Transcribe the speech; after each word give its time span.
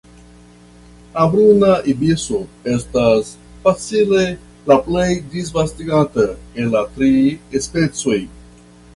La 1.15 1.23
Bruna 1.33 1.67
ibiso 1.91 2.37
estas 2.75 3.29
facile 3.65 4.23
la 4.71 4.77
plej 4.87 5.05
disvastigata 5.35 6.25
el 6.63 6.73
la 6.77 6.81
tri 6.95 7.11
specioj. 7.67 8.19